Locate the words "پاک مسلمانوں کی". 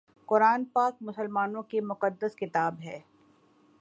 0.73-1.79